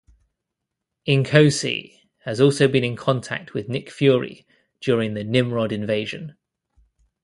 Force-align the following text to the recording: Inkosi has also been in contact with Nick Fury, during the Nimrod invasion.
Inkosi 1.07 1.99
has 2.23 2.41
also 2.41 2.67
been 2.67 2.83
in 2.83 2.95
contact 2.95 3.53
with 3.53 3.69
Nick 3.69 3.91
Fury, 3.91 4.47
during 4.79 5.13
the 5.13 5.23
Nimrod 5.23 5.71
invasion. 5.71 6.35